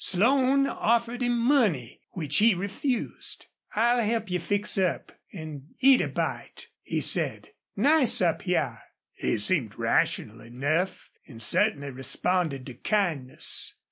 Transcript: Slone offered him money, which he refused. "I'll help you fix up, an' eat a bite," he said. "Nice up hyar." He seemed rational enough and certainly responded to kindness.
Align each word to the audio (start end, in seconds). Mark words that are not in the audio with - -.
Slone 0.03 0.65
offered 0.65 1.21
him 1.21 1.37
money, 1.37 2.01
which 2.13 2.37
he 2.37 2.55
refused. 2.55 3.45
"I'll 3.75 4.01
help 4.03 4.31
you 4.31 4.39
fix 4.39 4.75
up, 4.79 5.11
an' 5.31 5.67
eat 5.79 6.01
a 6.01 6.07
bite," 6.07 6.69
he 6.81 7.01
said. 7.01 7.49
"Nice 7.75 8.19
up 8.19 8.41
hyar." 8.41 8.81
He 9.13 9.37
seemed 9.37 9.77
rational 9.77 10.41
enough 10.41 11.11
and 11.27 11.39
certainly 11.39 11.91
responded 11.91 12.65
to 12.65 12.73
kindness. 12.73 13.75